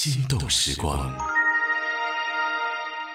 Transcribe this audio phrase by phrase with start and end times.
[0.00, 1.37] 心动时光。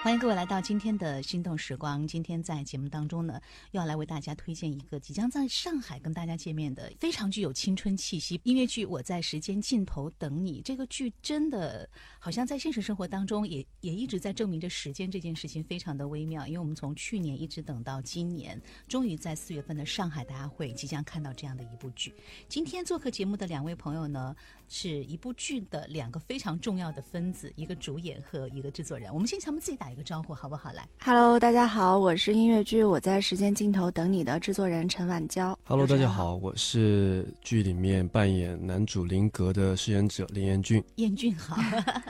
[0.04, 2.06] 欢迎各位来到今天的心动时光。
[2.06, 10.60] 今天在节目当中呢，又要来为大家推荐一个即将在上海跟大家见面的非常具有青春气息音乐剧《我在时间尽头等你》。
[10.62, 11.88] 这个剧真的
[12.18, 16.46] 好像在现实生活当中也也一直在证明着时间这件事情非常的微妙。
[16.46, 22.14] 因为我们从去年一直等到今年，终于在四月份的上海大家会即将看到这样的一部剧。
[22.46, 24.36] 今天做客节目的两位朋友呢，
[24.68, 29.10] 是一部剧的两个非常重要的分子，一个主演和一个制作人。
[29.10, 30.72] 我们先请他们自己打个招呼，好不好？
[30.72, 35.56] 来，Hello，大家好，我是音乐剧《我在时间尽头等你》的制作人陈婉娇。
[35.64, 40.82] Hello，大家好，我是剧里面扮演男主林格的饰演者林彦俊。
[40.96, 41.56] 彦俊好，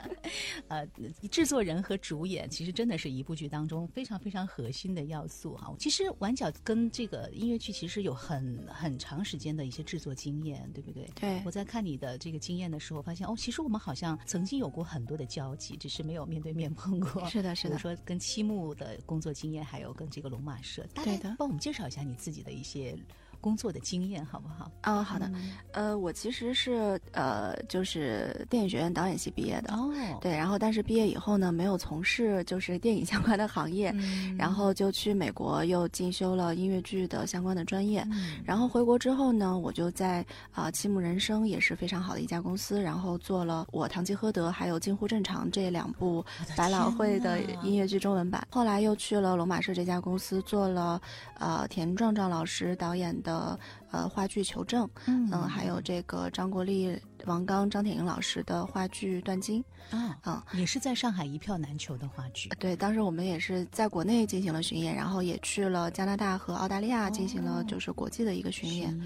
[0.69, 0.85] 呃，
[1.29, 5.73] 制作人和主演其实真的是一部剧当中非常非常核心的要素哈。
[5.77, 11.09] 其实婉角跟这个音乐剧其实有很很长时间的一些制作经验，对不对？
[11.15, 17.27] 对我在看你的这个经验的时候，发现哦，其实我们好像曾经有过很多的交集，只是没有面对面碰过。
[17.29, 17.85] 是的，是的比如。
[17.85, 22.97] 说跟七木的工作经验，还有跟这个龙马社，大概对的帮我们介绍一下你自己的一些
[23.45, 24.71] 工作的经验，好不好？
[24.85, 25.31] 哦，好的，
[25.71, 29.71] 呃，我其实是呃，就是电影学院导演系毕业的。
[29.71, 38.01] 哦，对，然后但是毕业以后呢，没有从事就是电影相关的行业，嗯然后就去美国又进修了音乐剧的相关的专业。
[38.09, 46.25] 嗯然后回国之后呢，我就在啊、七木人生也是非常好的一家公司，然后做了我《堂吉诃德》还有《近乎正常》这两部
[46.57, 48.47] 百老汇的音乐剧中文版。
[48.49, 50.99] 后来又去了龙马社这家公司，做了
[51.37, 53.34] 呃田壮壮老师导演的
[53.91, 55.29] 呃话剧《求证》，嗯。
[55.31, 59.61] 嗯、还有这个张国立、王刚、张铁英老师的话剧《断金》。
[59.91, 62.49] 啊，嗯也是在上海一票难求的话剧。
[62.59, 68.99] 对，当时我们也是在国内进行了巡演，然后也去了加拿大和澳大利亚进行了就是国际的一个巡演。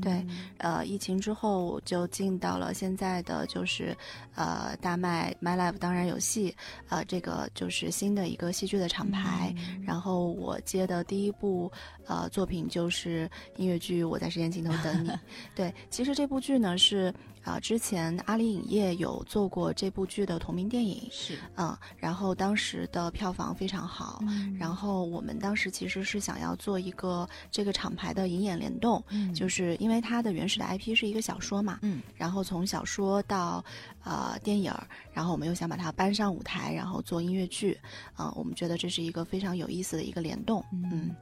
[0.00, 0.26] 对，
[0.58, 3.96] 呃，疫情之后我就进到了现在的就是，
[4.34, 6.52] 呃，大麦 My Life 当然有戏，
[6.88, 9.54] 呃，这个就是新的一个戏剧的厂牌。
[9.86, 11.70] 然后我接的第一部
[12.08, 15.08] 呃作品就是音乐剧《我在时间尽头等你》。
[15.54, 17.14] 对，其实这部剧呢是
[17.44, 24.20] 啊、之前阿里影业有做过这部剧的同名电影，是，嗯，然后当时的票房非常好。
[24.22, 33.62] 嗯然后我们当时其实是想要做一个这个厂牌的影演联动，嗯就是因为它的原始的 IP 是一个小说嘛，嗯，然后从小说到
[34.04, 37.78] 呃电影儿，然后我们又想把它搬上舞台，然后做音乐剧，
[38.16, 41.14] 嗯、我们觉得这是一个非常有意思的一个联动，嗯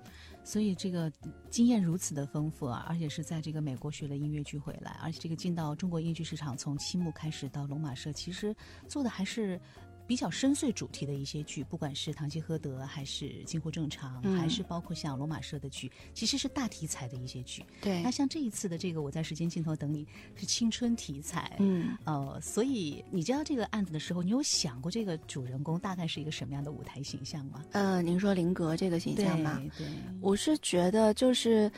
[0.44, 1.10] 所以这个
[1.50, 8.54] 经验如此的丰富啊，而且是在这个美国学了音乐剧回来，而且这个进到中国音乐剧市场，从七木开始到龙马社，其实
[8.88, 9.60] 做的还是。
[10.06, 17.64] 比较深邃主题的一些剧，不管是《堂吉诃德》还是《近乎正常》嗯还是包括像罗马社的剧，其实是大题材的一些剧。
[17.80, 20.04] 对那，像这一次的这个《我在时间尽头等你》
[20.34, 21.96] 是青春题材，嗯。
[22.04, 27.62] 呃，所以你知道这个案子的时候，你有想过这个主人公大概是一个什么样的舞台形象吗？
[27.72, 29.62] 呃，您说林格这个形象吗？
[29.78, 29.86] 对，
[30.20, 31.70] 我是觉得就是。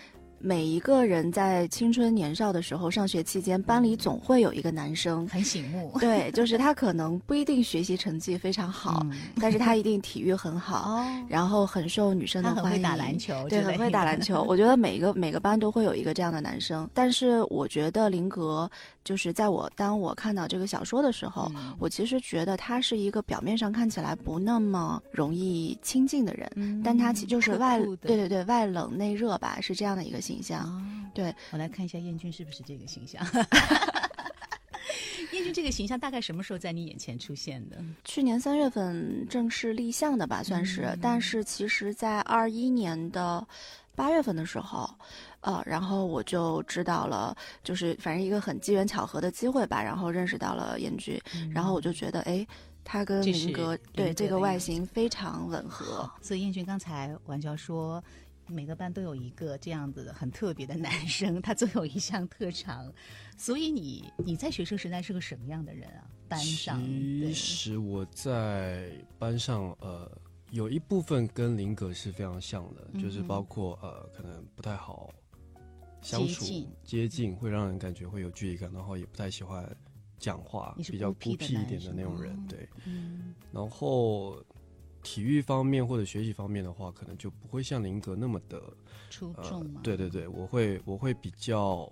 [0.47, 5.91] 每一个人在青春年少的时候，上学期间，班里总会有一个男生，很醒目。
[5.99, 12.63] 对，就是他可能不一定学习成绩非常好，嗯 但是他一定体育很好，哦，然后很受女生的欢迎。
[12.63, 14.43] 他很会打篮球，对，很会打篮球。
[14.47, 18.71] 我觉得每个每个班都会有一个这样的男生，但是我觉得林格
[19.03, 30.67] 就是在我当我看到这个小说的时候，嗯我其实觉得他是一个表面上看起来不那么容易亲近的人，嗯但他其实就是外对对对外冷内热吧，是这样的一个形象。
[30.67, 30.83] 哦
[31.15, 33.25] 对，我来看一下燕君是不是这个形象。
[35.31, 37.81] 燕君这个形象大概什么时候在你眼前出现的？
[38.05, 40.83] 去年三月份正式立项的吧，算是。
[40.83, 43.47] 嗯但是其实，在二一年的
[43.95, 44.93] 八月份的时候，
[45.41, 51.17] 呃，然后我就知道了，就是反正一个很机缘巧合的机会吧，然后认识到了燕君，
[51.53, 52.45] 然后我就觉得，哎，
[52.83, 56.11] 他跟嗯这是林格对这个外形非常吻合。
[56.21, 58.03] 所以燕君刚才玩教说。
[58.49, 62.93] 每个班都有一个这样子很特别的男生，他总有一项特长，
[63.37, 66.05] 所以你你在学生时代是个什么样的人啊？
[66.29, 70.11] 班上其实我在班上，呃，
[70.51, 75.13] 有一部分跟林格是非常像的，就是嗯包括呃，可能不太好
[76.01, 79.69] 相处接近、接近，会让人感觉会有距离感，然后也不太喜欢
[80.19, 82.69] 讲话，比较孤僻一点的那种人哦，对。
[82.87, 83.35] 嗯。
[83.53, 84.43] 然后
[85.05, 88.75] 体育方面或者学习方面的话，可能就不会像林格那么的呃
[89.11, 91.89] 出众吗？，对对对，我会我会比较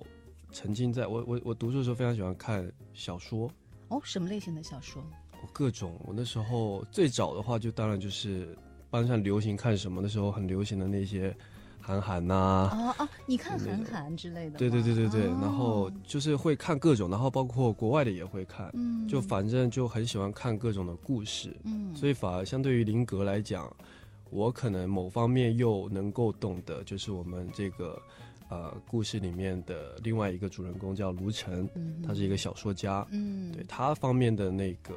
[0.51, 3.49] 沉浸在我我我读书的时候非常喜欢看小说，
[3.89, 5.01] 哦，什么类型的小说？
[5.43, 8.57] 我各种我那时候最早的话就当然就是
[8.91, 11.37] 班上流行看什么的时候很流行的那些
[11.83, 15.39] 韩寒呐、哦哦，你看韩寒之类的，对对对对对，哦。
[15.43, 23.75] 然后就是会看各种，然后包括国外的也会看，嗯，就反正就很喜欢看各种的故事，嗯，所以反而相对于林格来讲，
[24.31, 28.01] 我可能某方面又能够懂得，就是我们这个
[28.49, 34.95] 呃故事里面的另外一个主人公叫卢晨，嗯他是一个小说家，嗯，对他方面的那个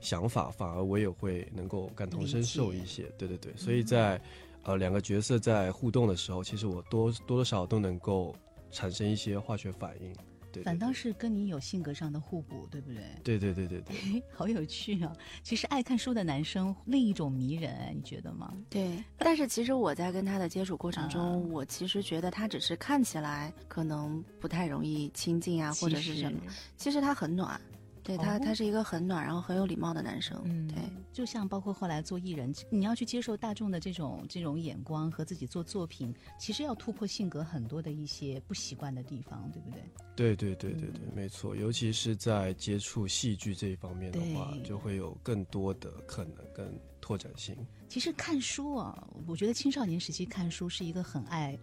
[0.00, 3.10] 想法，反而我也会能够感同身受一些。
[3.18, 4.20] 对对对，所以在
[4.66, 8.34] 呃两个角色在互动的时候，其实我多多多少少都能够
[8.70, 10.12] 产生一些化学反应。
[10.52, 13.02] 对对反倒是跟你有性格上的互补，对不对？
[13.22, 15.12] 对对对对对，好有趣啊！
[15.42, 18.54] 其实爱看书的男生另一种迷人，哎你觉得吗？
[18.70, 26.40] 对，但是其实我在跟他的接触过程中，啊我其实觉得他只是看起来可能不太容易亲近啊，或者是什么，
[26.78, 27.60] 其实他很暖，
[28.06, 30.40] 对他，哦他是一个很暖，然后很有礼貌的男生。
[30.44, 30.76] 嗯，对，
[31.12, 39.82] 就像包括后来做艺人，你要去接受大众的这种这种眼光和自己做作品，其实要突破性格很多的一些不习惯的地方，对不对？
[40.14, 41.56] 对对对对对，没错。
[41.56, 47.56] 尤其是在接触戏剧这一方面的话，就会有更多的可能跟拓展性。
[47.88, 51.56] 其实看书啊，我觉得青少年时期看书是一个很爱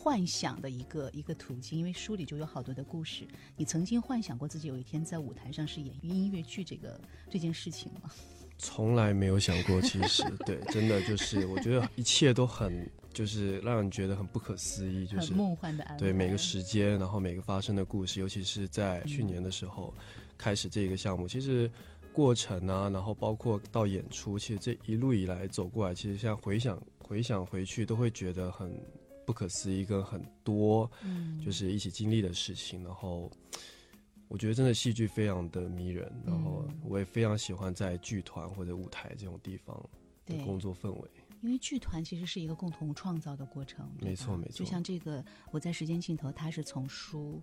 [0.00, 3.26] 幻想的一个一个途径，因为书里就有好多的故事。
[3.56, 8.10] 你曾经幻想过自己有一天在舞台上是演音乐剧这个这件事情吗？
[8.58, 15.98] 从来没有想过，其实对，真的就是我觉得一切都很就是让人觉得很不可思议，就是梦幻的安排。
[15.98, 19.92] 对每个时间，然后每个发生的故事，尤其是在去年的时候
[20.36, 21.70] 开始这个项目，其实
[22.12, 28.72] 过程啊，然后包括到演出，其实这一路以来走过来，其实像回想回想回去，都会觉得很
[29.28, 33.30] 不可思议，跟很多嗯，就是一起经历的事情，然后。
[34.30, 39.74] 我觉得真的戏剧非常的迷人，然后嗯我也非常喜欢在剧团或者舞台这种地方
[40.26, 41.10] 的工作氛围。
[41.40, 47.40] 因为剧团其实是一个共同创造的过程，没错没错就像这个，我在时间尽头，它是从书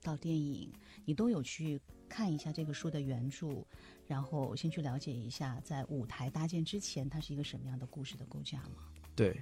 [0.00, 0.72] 到电影，
[1.04, 3.62] 你都有去看一下这个书的原著，
[4.06, 8.88] 然后先去了解一下，在舞台搭建之前，它是一个什么样的故事的构架吗？
[9.14, 9.38] 对，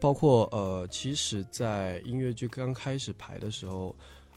[0.00, 3.94] 包括呃，其实，在音乐剧刚开始排的时候，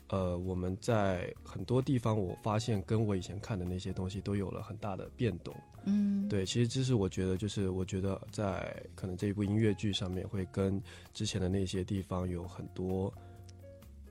[0.09, 5.55] 呃，我们在很多地方，我发现跟我以前看的那些东西都有了很大的变动。
[5.85, 10.81] 嗯，对，其实这是我觉得，就是我觉得在可能这一部音乐剧上面，会跟
[11.13, 13.11] 之前的那些地方有很多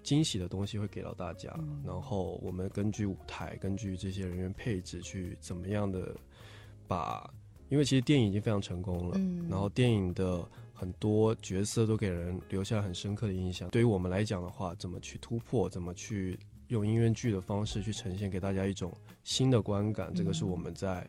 [0.02, 1.54] 惊喜的东西会给到大家。
[1.58, 6.14] 嗯然后我们根据舞台，根据这些人员配置，去怎么样的
[6.88, 7.28] 把，
[7.68, 10.44] 因为其实电影已经非常成功了，嗯然后电影的
[10.80, 13.68] 很多角色都给人留下很深刻的印象。
[13.68, 16.38] 对于我们来讲的话，怎么去突破，怎么去
[16.68, 18.90] 用音乐剧的方式去呈现给大家一种
[19.22, 21.06] 新的观感，这个是我们在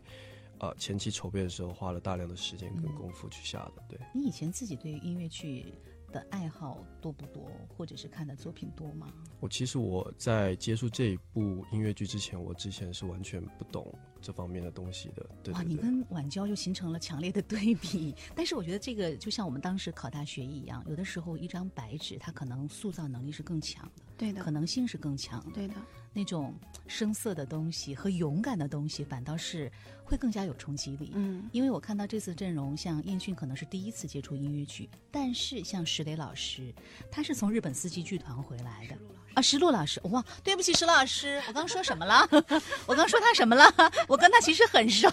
[0.60, 3.84] 呃前期筹备的时候花了大量的时间跟功夫去下的。
[3.88, 5.74] 对，你以前自己对于音乐剧
[6.12, 9.08] 的爱好多不多，或者是看的作品多吗？
[9.40, 13.88] 我其实我在接触这一部音乐剧之前，我之前是完全不懂
[14.22, 15.30] 这方面的东西的。
[15.44, 15.54] 对。
[15.66, 18.16] 你跟晚娇就形成了强烈的对比。
[18.36, 25.52] 但是我觉得这个就像我们当时考大学一样，有的时候一张白纸，它可能塑造能力是更强的，对的可，能性是更强的。
[25.52, 25.76] 对的，
[26.14, 26.54] 那种
[26.88, 29.72] 生涩的东西和勇敢的东西，反倒是
[30.04, 31.12] 会更加有冲击力。
[31.16, 36.74] 嗯，因为我看到这次阵容，像燕俊可能是第一次接触音乐剧，但是像石磊老师，
[37.10, 38.98] 他是从日本四季剧团回来的。
[39.34, 42.28] 啊，石璐老师，哇，对不起，石老师，我刚说什么了？
[42.86, 43.66] 我刚说他什么了？
[44.08, 45.10] 我跟他其实很熟，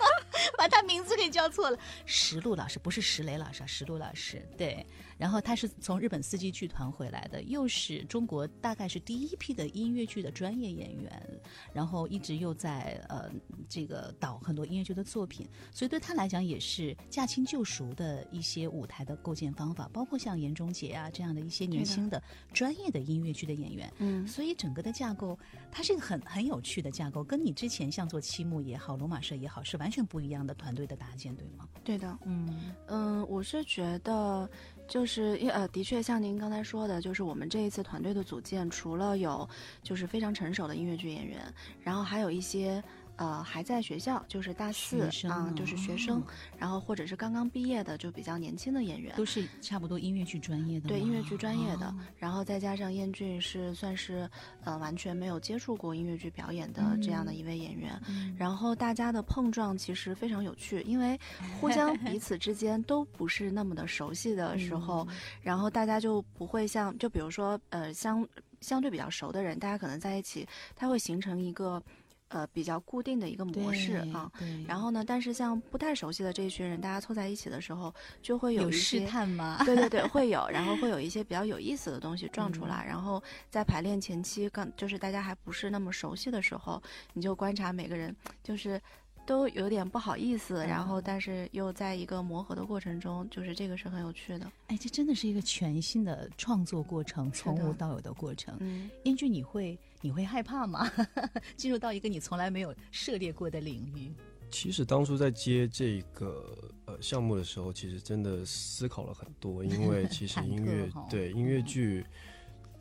[0.56, 1.78] 把他名字给叫错了。
[2.06, 4.86] 石璐老师不是石磊老师啊，石璐老师对。
[5.18, 11.40] 然后他是从日本四季剧团回来的，又是中国大概是第一批的音乐剧的专业演员，
[11.72, 13.28] 然后一直又在呃
[13.68, 23.92] 这个导很多音乐剧的作品，所以对他来讲也是驾轻就熟的一些舞台的构建方法，包括像严中杰啊这样的一些年轻的专业的音乐剧的演员。
[23.98, 25.38] 嗯，所以整个的架构，
[25.70, 31.68] 它是一个很很有趣的架构，跟你之前像做七木也好，罗马社也好，是完全不一样的团队的搭建，对吗？
[31.84, 34.48] 对的，嗯嗯，我是觉得，
[34.86, 39.48] 就是因呃，的确像您刚才说的，就是我们这一次团队的组建，除了有
[39.82, 41.42] 就是非常成熟的音乐剧演员，
[41.80, 42.82] 然后还有一些
[43.18, 46.18] 呃还在学校，就是大四学生啊、就是学生。
[46.18, 46.22] 哦，
[46.56, 49.14] 然后或者是刚刚毕业的，就比较年轻的演员。
[49.14, 51.94] 都是差不多音乐剧专业的，对音乐剧专业的，哦。
[52.16, 54.28] 然后再加上燕俊是算是
[54.64, 58.34] 呃完全没有接触过音乐剧表演的这样的一位演员，嗯。
[58.38, 61.18] 然后大家的碰撞其实非常有趣，因为
[61.60, 68.26] 互相彼此之间都不是那么的熟悉的时候，嗯然后大家就不会像就比如说呃相
[68.60, 70.46] 相对比较熟的人，大家可能在一起，
[70.76, 71.82] 他会形成一个
[72.28, 74.30] 呃比较固定的一个模式啊。
[74.38, 74.64] 对。
[74.66, 79.62] 然后呢，但是像不太熟悉的这一群人，大家凑在一起的时候，就会有一些试探吗？
[79.64, 82.84] 对对 对，会有，然后会有一些比较有意思的东西撞出来。
[82.86, 86.82] 然后在排练前期，刚就是大家还不是那么熟悉的时候，
[87.12, 88.80] 你就观察每个人，就是。
[89.28, 94.50] 都有点不好意思，然后但是又在一个磨合的过程中，就是这个是很有趣的。
[94.68, 98.56] 哎，这真的是一个全新的创作过程，从无到有的过程。
[98.60, 100.90] 嗯，英俊，你会你会害怕吗？
[101.58, 104.10] 进入到一个你从来没有涉猎过的领域？
[104.50, 106.56] 其实当初在接这个
[106.86, 112.02] 呃项目的时候，其实真的思考了很多，因为其实 音乐对音乐剧，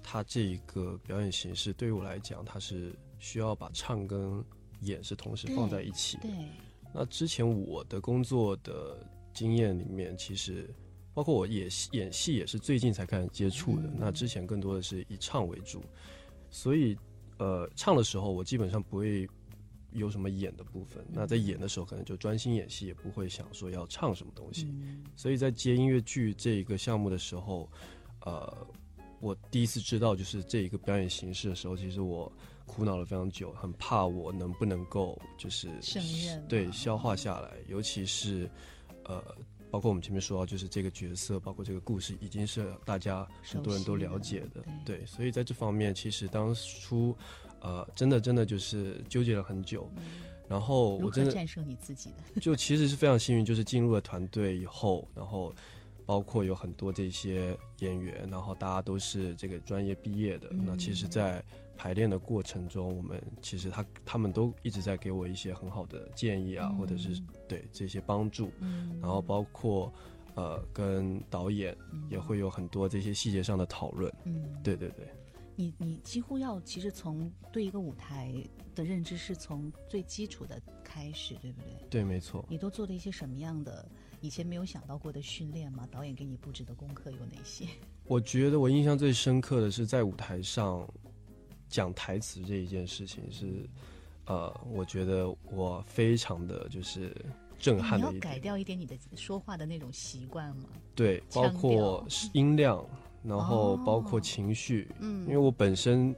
[0.01, 4.41] 它这一个表演形式对于我来讲，它是需要把唱跟
[4.81, 6.27] 演是同时放在一起的。
[6.93, 8.97] 那之前我的工作的
[9.33, 10.73] 经验里面，其实
[11.13, 13.89] 包括我演戏，演戏也是最近才开始接触的。
[13.97, 15.83] 那之前更多的是以唱为主，
[16.49, 16.97] 所以
[17.37, 19.27] 呃，唱的时候我基本上不会
[19.91, 21.05] 有什么演的部分。
[21.11, 24.73] 那在演的时候，可能就专心演戏，也不会想说要唱什么东西。
[25.15, 27.69] 所以在接音乐剧这一个项目的时候，
[28.25, 28.67] 呃，
[29.19, 32.31] 我第一次知道就是这一个表演形式的时候，其实我。
[32.67, 38.47] 苦恼了非常久，很怕我能不能够就是胜任对消化下来，尤其是
[39.05, 39.23] 呃，
[39.71, 47.15] 包括我们前面说到，就是这个角色，包括这个故事，已经是大家很多人都了解的，对，所以在这方面，其实当初
[47.61, 49.89] 呃，真的真的就是纠结了很久，
[50.47, 55.53] 然后我真的战胜你自己的， 就其实是非常幸运，就是进入了团队以后，然后
[56.05, 61.43] 包括有很多这些演员，然后大家都是这个专业毕业的，那其实，在
[61.77, 68.51] 排练的过程中，我们其实他他们都一直在给我一些很好的建议啊，或者是对这些帮助。
[68.59, 69.93] 嗯，然后包括
[70.33, 71.77] 呃跟导演
[72.09, 74.11] 也会有很多这些细节上的讨论。
[74.25, 75.07] 嗯，对对对。
[75.55, 78.31] 你你几乎要其实从对一个舞台
[78.75, 81.69] 的认知是从最基础的开始，对不对？
[81.89, 82.45] 对，没错。
[82.49, 83.89] 你都做了一些什么样的
[84.21, 85.87] 以前没有想到过的训练吗？
[85.91, 87.65] 导演给你布置的功课有哪些？
[88.05, 90.87] 我觉得我印象最深刻的是在舞台上。
[91.69, 93.67] 讲台词这一件事情是，
[94.25, 97.15] 呃，我觉得我非常的就是
[97.59, 98.13] 震撼的一点。
[98.13, 100.69] 你要改掉一点你的说话的那种习惯吗？
[100.95, 102.85] 对，包括音量，
[103.23, 104.87] 然后包括情绪。
[104.99, 106.15] 嗯，因为我本身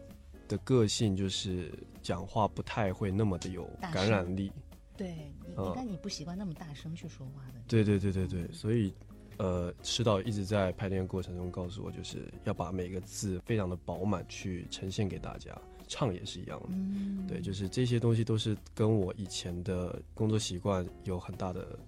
[0.48, 4.52] 的个性就是讲话不太会那么的有感染力。
[4.96, 7.62] 对，你应该你不习惯那么大声去说话的。
[7.68, 8.94] 对对对对对，所以。
[9.40, 16.68] 呃，师导一直在排练过程中告诉我，就是要把每个字非常的饱满去呈现给大家，唱也是一样的。
[16.72, 21.80] 嗯，对，就是这些东西都是跟我以前的工作习惯有很大的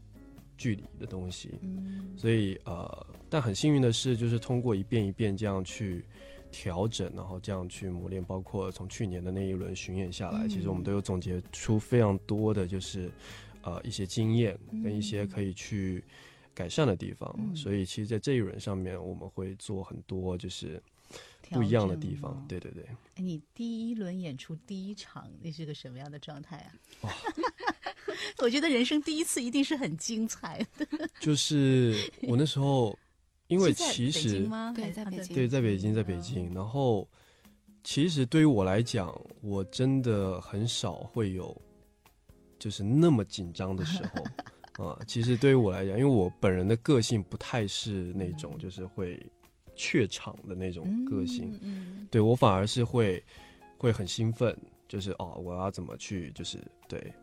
[0.57, 1.49] 距离的东西。
[1.61, 6.05] 嗯，所以呃，但很幸运的是，就是通过一遍一遍这样去
[6.51, 13.11] 调整，然后这样去磨练，包括从去年的那一轮巡演下来，其实我们都有总结出非常多的就是
[13.61, 16.01] 呃一些经验跟一些可以去。
[16.61, 20.79] 改善的地方，所以其实，在这一轮上面，我们会做很多就是
[21.49, 22.45] 不一样的地方。
[22.47, 22.83] 对对对。
[23.15, 27.09] 哎，你第一轮演出第一场，那是个什么样的状态啊？
[28.43, 30.85] 我觉得人生第一次一定是很精彩的。
[31.19, 31.95] 就是
[32.27, 32.95] 我那时候，
[33.47, 36.53] 因为其实对，在北京，对，在北京，在北京。
[36.53, 37.09] 然后，
[37.83, 41.59] 其实对于我来讲，我真的很少会有
[42.59, 44.23] 就是那么紧张的时候。
[44.77, 49.21] 啊，其实对于我来讲，因为我本人的个性不太是那种就是会
[49.75, 51.51] 怯场的那种个性，
[52.09, 53.23] 对我反而是会
[53.77, 57.13] 会很兴奋，就是哦，我要怎么去就是对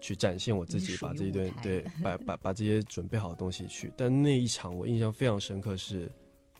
[0.00, 3.92] 去展现我自己，把这一段对 把把把这些准备好的东西去。
[3.96, 6.10] 但那一场我印象非常深刻，是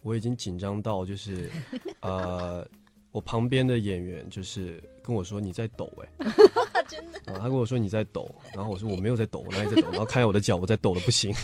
[0.02, 1.50] 我已经紧张到就是
[2.00, 2.66] 呃。
[3.16, 6.34] 我旁边的演员就是跟我说你在抖哎，
[6.86, 9.88] 真的啊，他跟我说你在抖，然后我说我没有在抖，我哪里在抖？
[9.90, 11.34] 然后看下我的脚，我在抖的不行。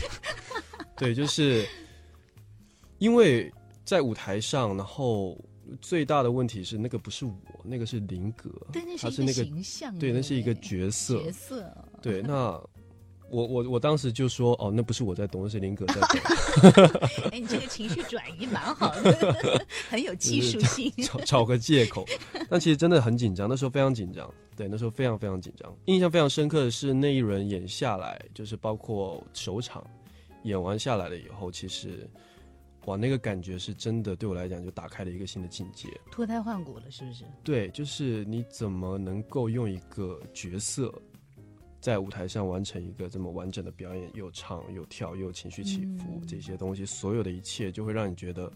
[0.98, 1.66] 对，就是
[2.98, 3.50] 因为
[3.86, 5.42] 在舞台上，然后
[5.80, 12.62] 最大的问题是那个不是我，那个是林格，对，那是那个形象，对，那是一个角色，角色，对，那。
[13.32, 17.00] 我我我当时就说哦，那不是我在懂，那是林可在懂。
[17.32, 20.92] 哎，你这个情绪转移蛮好的， 很有技术性。
[21.02, 22.04] 找找个借口，
[22.50, 24.30] 但其实真的很紧张，那时候非常紧张。
[24.54, 25.74] 对，那时候非常非常紧张。
[25.86, 29.82] 印象非常深刻的是那一轮演下来，就是包括首场
[30.42, 32.06] 演完下来了以后，其实
[32.84, 37.24] 哇，那个感觉是真的对我来讲就打开了一个新的境界，脱胎换骨了，是不是？
[37.42, 40.92] 对，就是你怎么能够用一个角色。
[41.82, 48.52] 在舞台上完成一个这么完整的表演，又唱又跳又情绪起伏，这些东西，所有的一切就会让你觉得，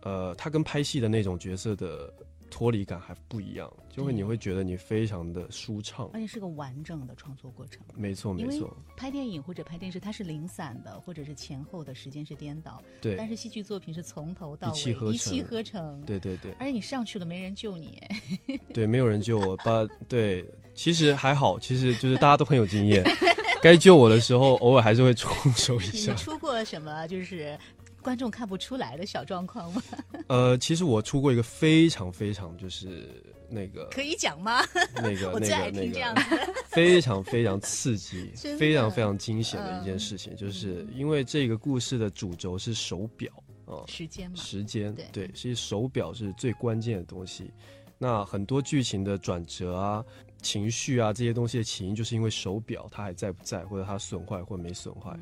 [0.00, 2.10] 呃，他跟拍戏的那种角色的
[2.50, 6.08] 脱离感还不一样，就会你会觉得你非常的舒畅。
[6.14, 7.82] 而且是个完整的创作过程。
[7.94, 12.82] 没错，没错，拍电影或者拍电视，它是零散的，或者是前后的时间是颠倒。
[13.02, 16.00] 对但是戏剧作品是从头到尾一气呵一气成呵成。
[16.06, 17.98] 对对对而且你上去了，没人救你。
[18.08, 20.42] 哎对，没有人救我，把对，
[20.74, 23.04] 其实还好，其实就是大家都很有经验，
[23.62, 26.14] 该救我的时候，偶尔还是会出手一下你下。
[26.14, 27.58] 出过什么就是
[28.02, 29.82] 观众看不出来的小状况吗？
[30.28, 33.08] 呃，其实我出过一个非常非常就是
[33.48, 34.62] 那个可以讲吗？
[34.96, 36.22] 那个 我最那个那爱听这样个。
[36.66, 43.30] 非常非常刺激、非常非常惊险的一件嗯事情，就是因为这个故事的主轴是手表
[43.64, 47.50] 啊，时间嘛，时间对对，其实手表是最关键的东西。
[47.96, 50.04] 那很多剧情的转折啊、
[50.44, 55.18] 情绪啊这些东西的起因，就是因为手表它还在不在，或者它损坏或者没损坏。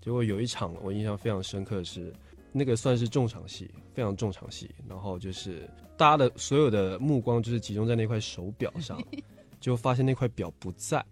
[0.00, 2.12] 结果有一场我印象非常深刻的是，
[2.52, 4.70] 那个算是重场戏，非常重场戏。
[4.88, 9.00] 然后就是大家的所有的目光就是集中在那块手表上，
[9.60, 11.04] 结果发现那块表不在，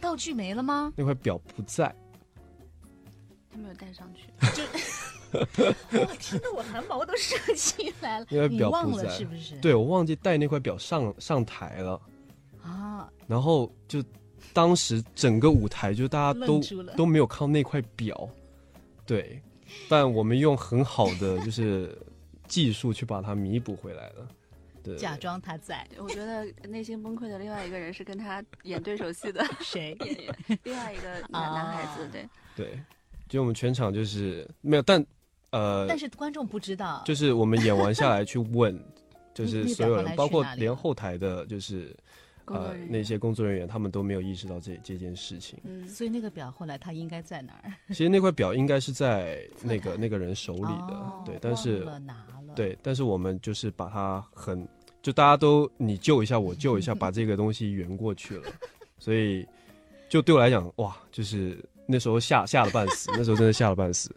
[0.00, 0.92] 道具没了吗？
[0.96, 1.94] 那块表不在。
[3.50, 4.28] 他没有带上去。
[5.36, 8.26] 我听得我汗毛都竖起来了。
[8.30, 9.56] 那块你忘了表不在是不是？
[9.56, 12.00] 对我忘记带那块表上上台了。
[12.96, 14.02] 啊，然后就
[14.52, 16.60] 当时整个舞台就大家都
[16.96, 18.28] 都没有看到那块表，
[19.04, 19.40] 对，
[19.88, 21.96] 但我们用很好的就是
[22.46, 24.28] 技术去把它弥补回来了，
[24.82, 25.86] 对，假装他在。
[25.98, 29.96] 我觉得内心崩溃的另外一个人是跟他演对手戏的 谁？
[30.00, 32.80] 演员，另外一个男男孩子，对，对，
[33.28, 35.04] 就我们全场就是没有，但
[35.50, 38.78] 呃但，是观众不知道，就是我们演完下来去问，
[39.34, 41.96] 就是所有人，包括连后台的，就是
[42.46, 45.58] 呃那些工作人员，他们都没有意识到这这件事情。
[45.64, 47.72] 嗯，所以那个表后来他应该在哪儿？
[47.88, 52.14] 其实那块表应该是在 那个那个人手里的，哦对，但是拿
[52.46, 54.66] 了。，对，但是我们就是把它很，
[55.02, 58.44] 就大家都你救一下我救一下，把这个东西圆过去了，
[58.98, 59.46] 所以
[60.08, 64.14] 就对我来讲，哇，就是那时候吓吓了半死，那时候真的吓了半死，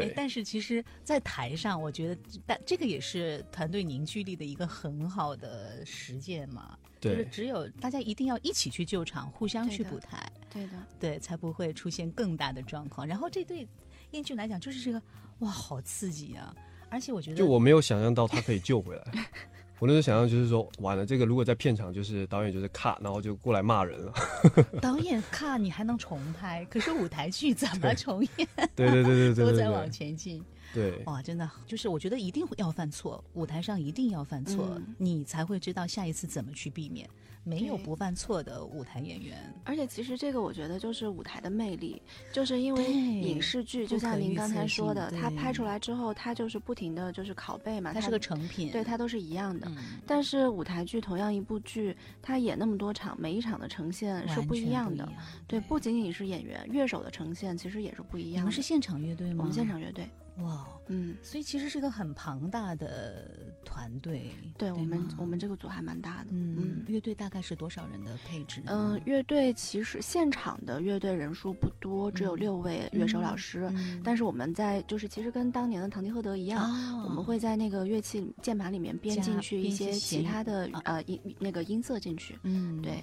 [0.00, 6.78] 对，但是其实，在台上，我觉得，但这个也是团队凝聚力的一个很好的实践嘛。
[7.00, 13.06] 对就是，只有大家一定要一起去救场，互相去对的补台，对的，对，才不会出现更大的状况。
[13.06, 13.68] 然后这对
[14.12, 15.02] 燕俊来讲，就是这个，
[15.40, 16.54] 哇，好刺激啊！
[16.88, 19.04] 而且我觉得，就我没有想象到他可以救回来。
[19.80, 24.12] 我那时候想象就是说，完了，这个如果在片场，就是导演就是卡，然后就过来骂人了。
[24.80, 28.48] 导演卡你还能重拍，可是舞台剧怎么重演？
[28.74, 30.42] 对对对对对对都在往前进。
[30.74, 37.08] 对，哇，真的就是我觉得一定要犯错，舞台上一定要犯错，嗯你才会知道下一次怎么去避免。
[37.46, 42.00] 没有不犯错的舞台演员，而且其实这个我觉得就是舞台的魅力，
[42.32, 48.72] 就是因为影视剧，就像您刚才说的，它拍出来之后，它就是不停的就是拷贝嘛，它是个成品。
[48.72, 49.66] 对，它都是一样的。
[49.68, 55.06] 嗯，但是舞台剧同样一部剧，它演那么多场，每一场的呈现是不一样的。
[55.46, 58.40] 对，不仅仅是演员，乐手的呈现其实也是不一样的。
[58.40, 59.40] 你们是现场乐队吗？
[59.40, 60.08] 我们现场乐队，
[60.38, 63.30] 哇，嗯，所以其实是个很庞大的
[63.64, 64.30] 团队。
[64.58, 66.30] 对我们我们这个组还蛮大的。
[66.32, 68.72] 嗯嗯，乐队大概是多少人的配置呢？
[68.72, 73.70] 嗯，乐队其实现场的乐队人数不多，只有嗯六位乐手老嗯师。
[73.74, 82.36] 嗯但是我们在就是其实跟当年的唐吉诃德一样，哦我们会在那个乐器键盘里面编进去一些其他的啊呃音那个音色进去。
[82.42, 83.02] 嗯，对，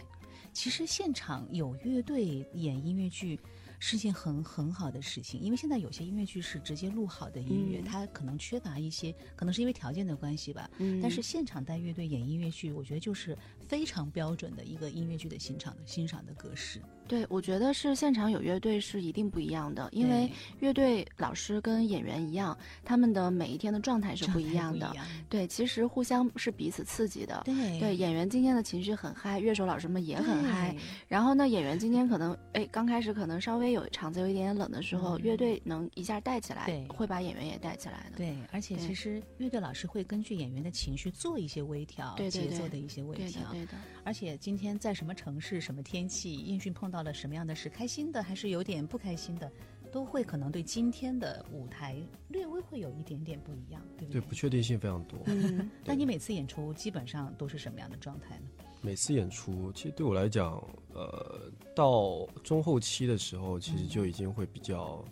[0.52, 3.40] 其实现场有乐队演音乐剧
[3.84, 7.84] 是件很很好的事情，因为现在有些音乐剧是直接录好的音乐，嗯。
[7.84, 10.70] 它可能缺乏一些，可能是因为条件的关系吧。
[10.78, 13.36] 嗯，但是现场带乐队演音乐剧，我觉得就是
[13.72, 16.82] 非常标准的一个音乐剧的欣赏的欣赏的格式。
[17.08, 20.30] 对，我觉得是现场有乐队是一定不一样的，因为
[20.60, 24.94] 乐队老师跟演员一样，他们的每一天的状态是不一样的。
[25.30, 27.42] 对，其实互相是彼此刺激的。
[27.46, 30.76] 对对，演员今天的情绪很嗨，乐手老师们也很嗨。
[31.08, 38.18] 然后呢，演员今天可能哎刚开始可能稍微有场子有一点点冷的时候，嗯乐队能一下带起来，会把演员也带起来的。
[38.18, 43.42] 对，而且其实乐队老师会根据演员的情绪做一些微调，对对对节奏的一些微调。
[43.62, 43.74] 对的。
[44.04, 49.52] 而且今天在什么城市、什么天气，应讯碰到了什么样的事，开心的还是有点不开心的，
[49.92, 51.96] 都会可能对今天的舞台
[52.30, 54.28] 略微会有一点点不一样，对不对，对？
[54.28, 55.20] 不确定性非常多。
[55.28, 58.46] 嗯，那你每次演出基本上都是什么样的状态呢？
[58.82, 60.54] 每次演出，其实对我来讲，
[60.94, 65.06] 呃，到中后期的时候，其实就已经会比较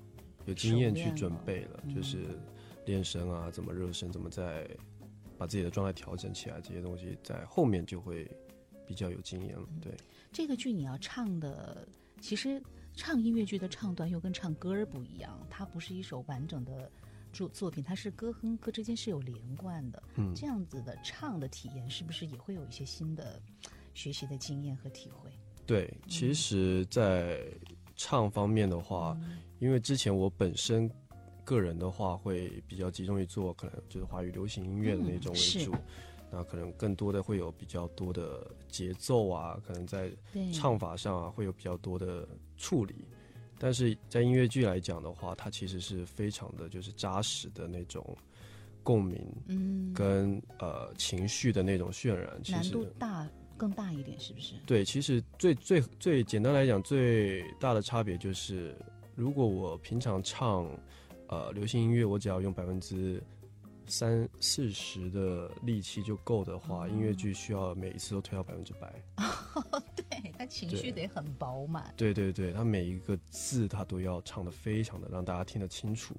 [0.45, 2.25] 有经验去准备了，嗯就是
[2.87, 4.67] 练声啊，怎么热身，怎么再
[5.39, 8.29] 把自己的状态调整起来，这些东西在后面就会
[8.85, 9.65] 比较有经验了。
[9.81, 9.93] 对，
[10.33, 11.87] 这个剧你要唱的，
[12.19, 12.61] 其实
[12.93, 16.91] 唱音乐剧的唱段又跟唱歌儿不一样，它不是一首完整的
[17.31, 20.03] 作作品，它是歌和歌之间是有连贯的。
[20.17, 23.41] 嗯这样子的唱的体验，是不是也会有一些新的
[23.93, 25.31] 学习的经验和体会？
[25.65, 27.39] 对，其实，在
[27.95, 29.15] 唱方面的话，
[29.59, 30.89] 因为之前我本身
[31.49, 35.73] 个人的话会比较集中于做可能就是华语流行音乐的那种为主，
[36.31, 40.11] 那可能更多的会有比较多的节奏啊，可能在，
[40.53, 43.07] 唱法上啊会有比较多的处理。
[43.57, 48.15] 但是在音乐剧来讲的话，它其实是非常的就是扎实的那种
[48.83, 54.53] 共鸣嗯，跟呃情绪的那种渲染，其难实度大更大一点，是不是？
[54.67, 58.75] 对，其实最最最简单来讲，最大的差别就是，
[59.15, 60.69] 如果我平常唱
[61.29, 63.23] 呃流行音乐，我只要用百分之
[63.87, 68.93] 三四十的力气就够的话，音乐剧需要每一次都推到百分之百。
[69.95, 71.93] 对，他情绪得很饱满。
[71.95, 76.13] 对对对，他每一个字他都要唱的非常的让大家听得清楚。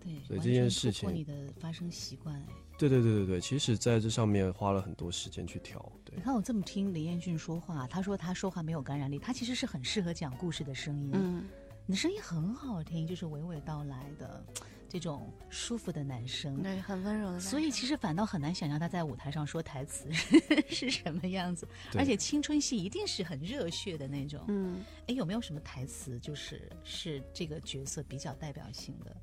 [0.00, 2.34] 对，所以这件事情你的发声习惯。
[2.36, 2.46] 哎，
[2.78, 5.80] 对对对对对，其实在这上面花了很多时间去调。
[6.04, 11.10] 对你看我这么听林彦俊说话，他说他说话没有感染力，他其实是很适合讲故事的声音。
[11.12, 11.44] 嗯，
[11.86, 14.44] 你的声音很好听，就是娓娓道来的
[14.88, 16.60] 这种舒服的男生。
[16.60, 17.38] 对，很温柔的。
[17.38, 20.12] 所以其实反倒很难想象他在舞台上说台词
[20.68, 24.44] 是什么样子，而且青春戏一定是很热血的那种。
[24.48, 29.16] 嗯，哎，有没有什么台词就是是这个角色比较代表性的？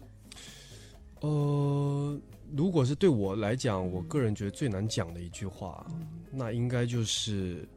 [1.20, 2.20] 呃，
[2.52, 7.68] 如果是对我来讲，我个人觉得最难讲的一句话，嗯那应该就是，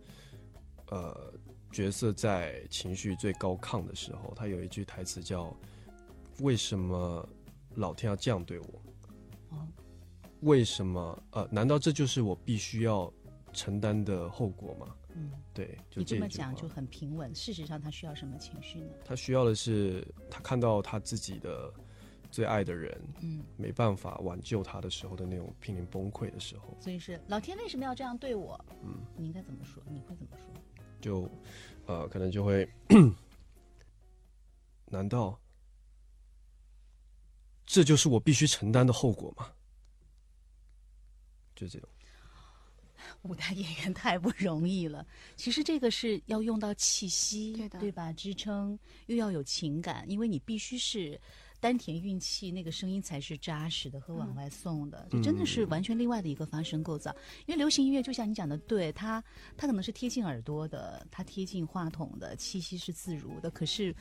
[0.90, 1.32] 呃，
[1.72, 5.54] 角色在情绪最高亢的时候，他有一句台词叫
[6.40, 7.28] “为什么
[7.74, 8.82] 老天要这样对我？
[9.50, 9.68] 哦，
[10.40, 11.22] 为什么？
[11.32, 13.12] 呃，难道这就是我必须要
[13.52, 14.94] 承担的后果吗？
[15.14, 17.34] 嗯，对，就你这么讲就很平稳。
[17.34, 18.92] 事实上，他需要什么情绪呢？
[19.04, 21.72] 他需要的是他看到他自己的
[22.30, 26.76] 最爱的人嗯，没办法挽救他的时候的那种濒临崩溃的时候。
[26.80, 28.62] 所以是老天为什么要这样对我？
[28.82, 29.82] 嗯，你应该怎么说？
[29.88, 30.62] 你会怎么说？
[31.06, 31.30] 就
[31.86, 32.68] 呃，可能就会，
[34.86, 35.40] 难道
[37.64, 39.52] 这就是我必须承担的后果吗？
[41.54, 41.88] 就这种，
[43.22, 45.06] 舞台演员太不容易了。
[45.36, 48.12] 其实这个是要用到气息，对的吧？
[48.12, 51.20] 支撑又要有情感，因为你必须是
[51.60, 55.06] 丹田运气，那个声音才是扎实的和往外送的。
[55.10, 57.14] 就真的是完全另外的一个发声构造。
[57.46, 59.22] 因为流行音乐就像你讲的，对它
[59.56, 63.50] 它可能是贴近耳朵的，它贴近话筒的，气息是自如的。
[63.50, 63.94] 可是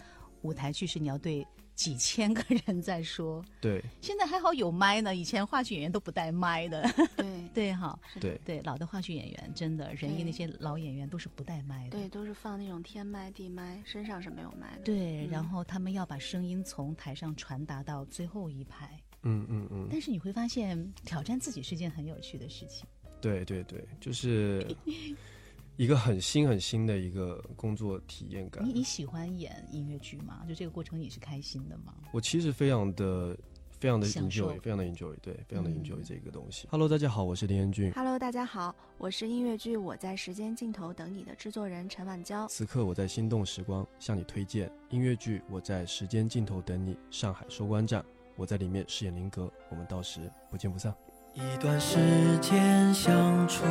[0.46, 3.44] 舞台剧是你要对几千个人在说。
[3.60, 6.88] 对现在还好有麦呢，以前话剧演员都不带麦的。
[7.18, 7.98] 对 对哈。
[8.22, 11.98] 对对，老的话剧演员真的，人艺那些老演员都是不带麦的。
[11.98, 14.84] 对，都是放那种天麦、地麦，身上是没有麦的。
[14.84, 18.98] 对，嗯然后他们要把声音从台上传达到最后一排。
[19.24, 22.86] 嗯嗯嗯，但是你会发现，挑战自己是件很有趣的事情。
[23.20, 24.64] 对对对，就是
[25.78, 28.72] 一个很新很新的一个工作体验感你。
[28.72, 30.46] 你喜欢演音乐剧吗？
[30.48, 31.94] 就这个过程你是开心的吗？
[32.14, 33.38] 我其实非常的
[33.78, 36.66] 非常的 enjoy，非常的 enjoy，对，非常的嗯 enjoy 这个东西。
[36.72, 37.92] Hello，大家好，我是林彦俊。
[37.92, 42.48] Hello，大家好，我是音乐剧《我在时间尽头等你》的制作人陈婉娇。
[42.48, 48.04] 此刻我在心动时光向你推荐音乐剧《我在时间尽头等你》上海收官站，
[48.38, 50.96] 我在里面饰演林格，我们到时不见不散。
[51.38, 51.98] 一段时
[52.40, 53.66] 间相处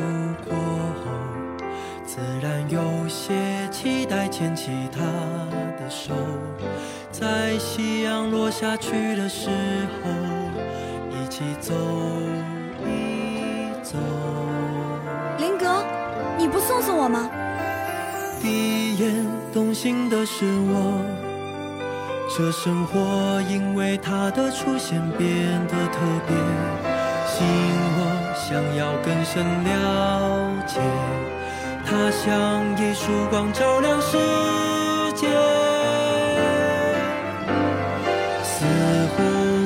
[0.47, 1.09] 过后，
[2.05, 3.33] 自然有些
[3.71, 5.01] 期待牵起她
[5.79, 6.13] 的手，
[7.11, 9.49] 在夕阳落下去的时
[10.03, 10.11] 候，
[11.09, 11.73] 一起走
[12.85, 13.97] 一走。
[15.39, 15.83] 林格，
[16.37, 17.27] 你不送送我吗？
[18.43, 21.01] 第一眼动心的是我，
[22.29, 25.27] 这生活因为他的出现变
[25.65, 26.35] 得特别，
[27.35, 27.99] 吸引我
[28.33, 29.69] 想要更深了
[30.65, 30.79] 解。
[31.85, 32.25] 他像
[32.79, 34.17] 一束光照亮世
[35.13, 35.27] 界，
[38.41, 38.65] 似
[39.11, 39.17] 乎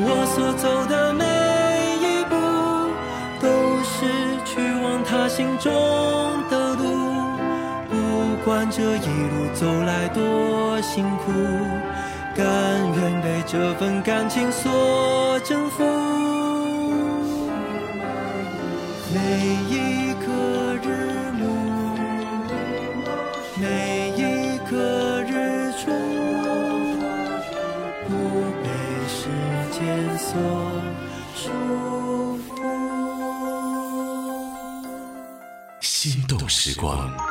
[0.03, 1.23] 我所走的每
[2.01, 2.33] 一步
[3.39, 3.47] 都
[3.83, 3.97] 是
[4.43, 5.71] 去往他心中
[6.49, 6.81] 的路。
[7.87, 7.95] 不
[8.43, 11.31] 管这一路走来多辛苦，
[12.35, 12.43] 甘
[12.95, 16.08] 愿被这份感情所征服。
[19.11, 19.17] 每
[19.69, 20.87] 一个日
[21.31, 21.41] 暮，
[23.59, 24.19] 每一
[24.69, 25.89] 个日出，
[28.07, 28.09] 不
[28.61, 28.65] 被
[29.07, 29.17] 时
[29.71, 29.79] 间
[30.19, 30.29] 所
[31.35, 31.41] 束
[32.37, 32.49] 缚。
[35.81, 37.28] 心动时光。